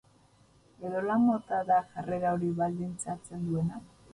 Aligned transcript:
Edo 0.87 1.01
lan 1.09 1.27
mota 1.27 1.61
da 1.69 1.77
jarrera 1.91 2.35
hori 2.39 2.51
baldintzatzen 2.63 3.49
duena? 3.53 3.87